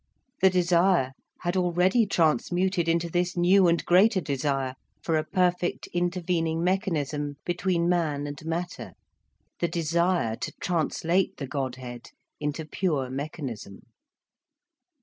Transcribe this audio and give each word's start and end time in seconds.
The 0.41 0.49
desire 0.49 1.11
had 1.41 1.55
already 1.55 2.07
transmuted 2.07 2.87
into 2.89 3.07
this 3.07 3.37
new 3.37 3.67
and 3.67 3.85
greater 3.85 4.19
desire, 4.19 4.73
for 5.03 5.15
a 5.15 5.23
perfect 5.23 5.85
intervening 5.93 6.63
mechanism 6.63 7.35
between 7.45 7.87
man 7.87 8.25
and 8.25 8.43
Matter, 8.43 8.93
the 9.59 9.67
desire 9.67 10.35
to 10.37 10.53
translate 10.59 11.37
the 11.37 11.45
Godhead 11.45 12.09
into 12.39 12.65
pure 12.65 13.11
mechanism. 13.11 13.83